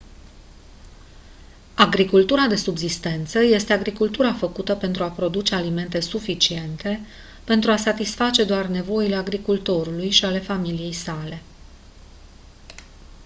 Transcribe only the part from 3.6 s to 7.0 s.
agricultura făcută pentru a produce alimente suficiente